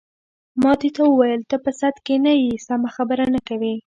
ما 0.61 0.71
دې 0.81 0.89
ته 0.95 1.01
وویل: 1.05 1.41
ته 1.49 1.55
په 1.63 1.71
سد 1.79 1.95
کې 2.05 2.15
نه 2.25 2.33
یې، 2.41 2.53
سمه 2.67 2.89
خبره 2.95 3.25
نه 3.33 3.41
کوې. 3.47 3.75